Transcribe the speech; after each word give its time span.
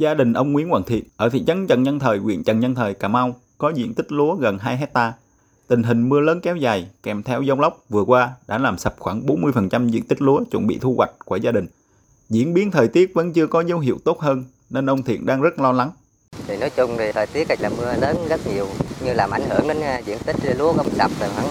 Gia 0.00 0.14
đình 0.14 0.32
ông 0.32 0.52
Nguyễn 0.52 0.68
Hoàng 0.68 0.82
Thiện 0.84 1.04
ở 1.16 1.28
thị 1.28 1.44
trấn 1.46 1.66
Trần 1.66 1.82
Nhân 1.82 1.98
Thời, 1.98 2.18
huyện 2.18 2.44
Trần 2.44 2.60
Nhân 2.60 2.74
Thời, 2.74 2.94
Cà 2.94 3.08
Mau 3.08 3.34
có 3.58 3.72
diện 3.74 3.94
tích 3.94 4.12
lúa 4.12 4.34
gần 4.34 4.58
2 4.58 4.76
hecta. 4.76 5.12
Tình 5.68 5.82
hình 5.82 6.08
mưa 6.08 6.20
lớn 6.20 6.40
kéo 6.40 6.56
dài 6.56 6.88
kèm 7.02 7.22
theo 7.22 7.42
giông 7.42 7.60
lốc 7.60 7.84
vừa 7.88 8.02
qua 8.02 8.30
đã 8.46 8.58
làm 8.58 8.78
sập 8.78 8.94
khoảng 8.98 9.26
40% 9.26 9.88
diện 9.88 10.02
tích 10.06 10.22
lúa 10.22 10.44
chuẩn 10.50 10.66
bị 10.66 10.78
thu 10.80 10.94
hoạch 10.96 11.10
của 11.24 11.36
gia 11.36 11.52
đình. 11.52 11.66
Diễn 12.28 12.54
biến 12.54 12.70
thời 12.70 12.88
tiết 12.88 13.14
vẫn 13.14 13.32
chưa 13.32 13.46
có 13.46 13.60
dấu 13.60 13.78
hiệu 13.78 13.98
tốt 14.04 14.20
hơn 14.20 14.44
nên 14.70 14.90
ông 14.90 15.02
Thiện 15.02 15.26
đang 15.26 15.40
rất 15.40 15.58
lo 15.58 15.72
lắng. 15.72 15.90
thì 16.46 16.56
nói 16.56 16.70
chung 16.70 16.90
thì 16.98 17.12
thời 17.12 17.26
tiết 17.26 17.60
là 17.60 17.70
mưa 17.78 17.94
lớn 18.00 18.16
rất 18.28 18.40
nhiều 18.54 18.66
như 19.04 19.12
làm 19.12 19.30
ảnh 19.30 19.48
hưởng 19.48 19.68
đến 19.68 19.80
à, 19.80 19.98
diện 19.98 20.18
tích 20.26 20.36
lúa 20.58 20.72
có 20.72 20.84
sập 20.98 21.10
khoảng 21.18 21.48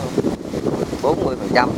40% 1.02 1.70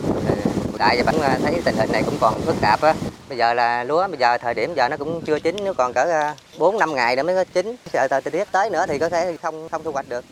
tại 0.81 0.97
giờ 0.97 1.03
vẫn 1.05 1.15
thấy 1.43 1.61
tình 1.65 1.75
hình 1.75 1.91
này 1.91 2.03
cũng 2.05 2.17
còn 2.19 2.41
phức 2.41 2.55
tạp 2.61 2.81
á 2.81 2.93
bây 3.29 3.37
giờ 3.37 3.53
là 3.53 3.83
lúa 3.83 4.07
bây 4.07 4.17
giờ 4.17 4.37
thời 4.37 4.53
điểm 4.53 4.73
giờ 4.75 4.89
nó 4.89 4.97
cũng 4.97 5.21
chưa 5.25 5.39
chín 5.39 5.55
nó 5.65 5.73
còn 5.73 5.93
cỡ 5.93 6.01
à, 6.01 6.35
bốn 6.59 6.77
năm 6.77 6.95
ngày 6.95 7.15
nữa 7.15 7.23
mới 7.23 7.35
có 7.35 7.43
chín 7.53 7.75
sợ 7.93 8.07
thời 8.11 8.21
tiết 8.21 8.51
tới 8.51 8.69
nữa 8.69 8.85
thì 8.87 8.99
có 8.99 9.09
thể 9.09 9.37
không 9.41 9.69
không 9.69 9.83
thu 9.83 9.91
hoạch 9.91 10.09
được 10.09 10.25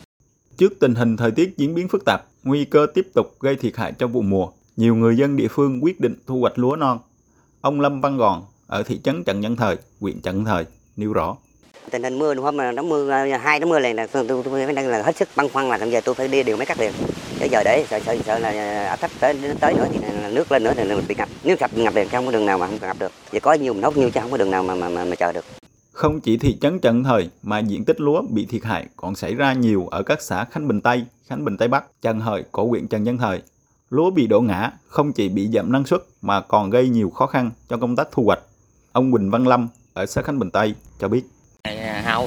Trước 0.56 0.72
tình 0.80 0.94
hình 0.94 1.16
thời 1.16 1.30
tiết 1.30 1.54
diễn 1.56 1.74
biến 1.74 1.88
phức 1.88 2.04
tạp, 2.04 2.24
nguy 2.44 2.64
cơ 2.64 2.86
tiếp 2.94 3.06
tục 3.14 3.34
gây 3.40 3.56
thiệt 3.56 3.76
hại 3.76 3.92
cho 3.98 4.06
vụ 4.06 4.22
mùa, 4.22 4.48
nhiều 4.76 4.94
người 4.94 5.16
dân 5.16 5.36
địa 5.36 5.48
phương 5.50 5.84
quyết 5.84 6.00
định 6.00 6.14
thu 6.26 6.40
hoạch 6.40 6.58
lúa 6.58 6.76
non. 6.76 6.98
Ông 7.60 7.80
Lâm 7.80 8.00
Văn 8.00 8.16
Gòn 8.16 8.42
ở 8.66 8.82
thị 8.82 9.00
trấn 9.04 9.24
Trần 9.24 9.40
Nhân 9.40 9.56
Thời, 9.56 9.76
huyện 10.00 10.20
Trần 10.20 10.44
Thời 10.44 10.64
nêu 10.96 11.12
rõ. 11.12 11.36
tình 11.90 12.02
hình 12.02 12.18
mưa 12.18 12.34
hôm 12.34 12.56
mà 12.56 12.72
nó 12.72 12.82
mưa 12.82 13.10
à, 13.10 13.38
hai 13.42 13.60
nó 13.60 13.66
mưa 13.66 13.78
liền 13.78 13.96
là 13.96 14.06
tôi 14.06 14.24
tôi 14.28 14.42
tôi 14.44 14.72
đang 14.72 14.88
là 14.88 15.02
hết 15.02 15.16
sức 15.16 15.28
băn 15.36 15.48
khoăn 15.48 15.68
là 15.68 15.78
bây 15.78 15.90
giờ 15.90 16.00
tôi 16.04 16.14
phải 16.14 16.28
đi 16.28 16.42
điều 16.42 16.56
mấy 16.56 16.66
cắt 16.66 16.80
liền 16.80 16.92
để 17.40 17.46
giờ 17.46 17.62
để 17.64 17.86
sợ 17.90 18.00
sợ 18.00 18.16
sợ 18.26 18.38
là 18.38 18.48
à, 18.48 18.88
áp 18.88 18.96
thấp 18.96 19.10
tới 19.20 19.36
tới 19.60 19.74
nữa 19.74 19.86
thì 19.92 19.98
nước 20.32 20.52
lên 20.52 20.64
nữa 20.64 20.72
thì 20.76 20.84
mình 20.84 21.04
bị 21.08 21.14
ngập 21.14 21.28
nếu 21.44 21.56
ngập 21.60 21.78
ngập 21.78 21.94
liền 21.94 22.08
không 22.08 22.26
có 22.26 22.32
đường 22.32 22.46
nào 22.46 22.58
mà 22.58 22.66
không 22.66 22.78
ngập 22.80 22.96
được 22.98 23.12
giờ 23.32 23.40
có 23.42 23.52
nhiều 23.52 23.74
mình 23.74 23.82
hốt 23.82 23.96
nhiều 23.96 24.10
chứ 24.10 24.20
không 24.20 24.30
có 24.30 24.36
đường 24.36 24.50
nào 24.50 24.62
mà 24.62 24.74
mà 24.74 24.88
mà, 24.88 25.04
mà 25.04 25.16
chờ 25.16 25.32
được 25.32 25.44
Không 25.92 26.20
chỉ 26.20 26.36
thị 26.36 26.58
trấn 26.60 26.78
Trần 26.78 27.04
Thời 27.04 27.30
mà 27.42 27.58
diện 27.58 27.84
tích 27.84 28.00
lúa 28.00 28.22
bị 28.30 28.46
thiệt 28.46 28.64
hại 28.64 28.86
còn 28.96 29.14
xảy 29.14 29.34
ra 29.34 29.52
nhiều 29.52 29.86
ở 29.90 30.02
các 30.02 30.22
xã 30.22 30.44
Khánh 30.44 30.68
Bình 30.68 30.80
Tây, 30.80 31.04
Khánh 31.26 31.44
Bình 31.44 31.56
Tây 31.56 31.68
Bắc, 31.68 31.84
Trần 32.02 32.20
Hợi 32.20 32.44
của 32.50 32.66
huyện 32.66 32.88
Trần 32.88 33.02
Nhân 33.02 33.18
Thời. 33.18 33.42
Lúa 33.90 34.10
bị 34.10 34.26
đổ 34.26 34.40
ngã 34.40 34.70
không 34.86 35.12
chỉ 35.12 35.28
bị 35.28 35.48
giảm 35.54 35.72
năng 35.72 35.84
suất 35.84 36.02
mà 36.22 36.40
còn 36.40 36.70
gây 36.70 36.88
nhiều 36.88 37.10
khó 37.10 37.26
khăn 37.26 37.50
cho 37.68 37.76
công 37.76 37.96
tác 37.96 38.08
thu 38.12 38.22
hoạch. 38.22 38.40
Ông 38.92 39.12
Quỳnh 39.12 39.30
Văn 39.30 39.46
Lâm 39.46 39.68
ở 39.94 40.06
xã 40.06 40.22
Khánh 40.22 40.38
Bình 40.38 40.50
Tây 40.50 40.74
cho 40.98 41.08
biết 41.08 41.22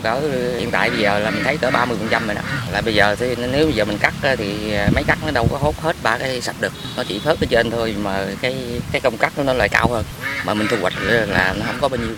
cao 0.03 0.21
cỡ 0.21 0.27
hiện 0.57 0.71
tại 0.71 0.89
bây 0.89 0.99
giờ 0.99 1.19
là 1.19 1.31
mình 1.31 1.43
thấy 1.43 1.57
cỡ 1.57 1.71
30 1.71 1.97
phần 1.99 2.07
trăm 2.11 2.25
rồi 2.25 2.35
đó. 2.35 2.41
Là 2.71 2.81
bây 2.81 2.95
giờ 2.95 3.15
thì 3.15 3.35
nếu 3.51 3.65
bây 3.65 3.73
giờ 3.73 3.85
mình 3.85 3.97
cắt 3.97 4.13
thì 4.37 4.73
máy 4.95 5.03
cắt 5.07 5.17
nó 5.25 5.31
đâu 5.31 5.47
có 5.51 5.57
hốt 5.57 5.75
hết 5.81 5.95
ba 6.03 6.17
cái 6.17 6.41
sạch 6.41 6.55
được. 6.61 6.73
Nó 6.97 7.03
chỉ 7.07 7.19
phớt 7.19 7.39
ở 7.39 7.47
trên 7.49 7.71
thôi 7.71 7.95
mà 8.03 8.27
cái 8.41 8.81
cái 8.91 9.01
công 9.01 9.17
cắt 9.17 9.33
nó 9.45 9.53
lại 9.53 9.69
cao 9.69 9.87
hơn. 9.87 10.05
Mà 10.45 10.53
mình 10.53 10.67
thu 10.69 10.77
hoạch 10.81 10.93
là 11.27 11.55
nó 11.59 11.65
không 11.65 11.75
có 11.81 11.87
bao 11.87 11.97
nhiêu. 11.97 12.15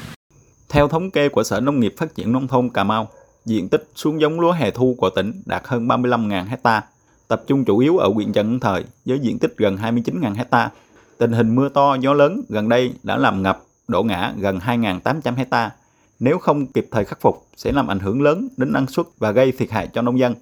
Theo 0.69 0.87
thống 0.87 1.11
kê 1.11 1.29
của 1.29 1.43
Sở 1.43 1.59
Nông 1.59 1.79
nghiệp 1.79 1.93
Phát 1.97 2.15
triển 2.15 2.31
Nông 2.31 2.47
thôn 2.47 2.69
Cà 2.69 2.83
Mau, 2.83 3.09
diện 3.45 3.69
tích 3.69 3.87
xuống 3.95 4.21
giống 4.21 4.39
lúa 4.39 4.51
hè 4.51 4.71
thu 4.71 4.95
của 4.97 5.09
tỉnh 5.09 5.41
đạt 5.45 5.61
hơn 5.65 5.87
35.000 5.87 6.47
hecta, 6.47 6.81
tập 7.27 7.43
trung 7.47 7.65
chủ 7.65 7.77
yếu 7.77 7.97
ở 7.97 8.09
huyện 8.13 8.33
Trần 8.33 8.51
Nhân 8.51 8.59
Thời 8.59 8.83
với 9.05 9.19
diện 9.19 9.39
tích 9.39 9.53
gần 9.57 9.77
29.000 9.77 10.35
hecta. 10.35 10.69
Tình 11.17 11.31
hình 11.31 11.55
mưa 11.55 11.69
to, 11.69 11.95
gió 11.95 12.13
lớn 12.13 12.41
gần 12.49 12.69
đây 12.69 12.93
đã 13.03 13.17
làm 13.17 13.43
ngập, 13.43 13.61
đổ 13.87 14.03
ngã 14.03 14.31
gần 14.37 14.59
2.800 14.65 15.35
hecta. 15.35 15.71
Nếu 16.19 16.37
không 16.37 16.67
kịp 16.67 16.87
thời 16.91 17.05
khắc 17.05 17.21
phục 17.21 17.47
sẽ 17.55 17.71
làm 17.71 17.87
ảnh 17.87 17.99
hưởng 17.99 18.21
lớn 18.21 18.47
đến 18.57 18.73
năng 18.73 18.87
suất 18.87 19.05
và 19.17 19.31
gây 19.31 19.51
thiệt 19.51 19.71
hại 19.71 19.87
cho 19.93 20.01
nông 20.01 20.19
dân. 20.19 20.35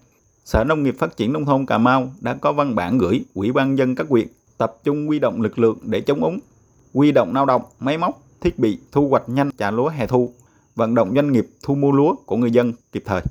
Sở 0.45 0.63
Nông 0.63 0.83
nghiệp 0.83 0.95
Phát 0.99 1.17
triển 1.17 1.33
Nông 1.33 1.45
thôn 1.45 1.65
Cà 1.65 1.77
Mau 1.77 2.11
đã 2.21 2.33
có 2.33 2.53
văn 2.53 2.75
bản 2.75 2.97
gửi 2.97 3.25
Ủy 3.33 3.51
ban 3.51 3.77
dân 3.77 3.95
các 3.95 4.07
huyện 4.09 4.27
tập 4.57 4.75
trung 4.83 5.07
huy 5.07 5.19
động 5.19 5.41
lực 5.41 5.59
lượng 5.59 5.77
để 5.81 6.01
chống 6.01 6.23
úng, 6.23 6.39
huy 6.93 7.11
động 7.11 7.33
lao 7.33 7.45
động, 7.45 7.61
máy 7.79 7.97
móc, 7.97 8.21
thiết 8.41 8.59
bị 8.59 8.79
thu 8.91 9.09
hoạch 9.09 9.29
nhanh 9.29 9.51
trả 9.57 9.71
lúa 9.71 9.89
hè 9.89 10.07
thu, 10.07 10.33
vận 10.75 10.95
động 10.95 11.11
doanh 11.15 11.31
nghiệp 11.31 11.47
thu 11.63 11.75
mua 11.75 11.91
lúa 11.91 12.15
của 12.25 12.37
người 12.37 12.51
dân 12.51 12.73
kịp 12.91 13.03
thời. 13.05 13.21